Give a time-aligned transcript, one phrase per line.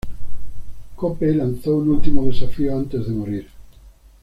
[0.95, 3.47] Cope lanzó un último desafío antes de morir.